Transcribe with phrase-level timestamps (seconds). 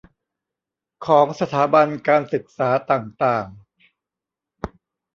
[1.05, 3.47] ของสถาบันการศึกษาต่างต่าง